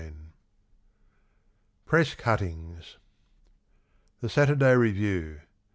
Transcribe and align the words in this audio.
Ill 0.01 0.11
PRESS 1.85 2.15
CUTTINGS. 2.15 2.97
The 4.21 4.29
Saturday 4.29 4.73
Review. 4.73 5.41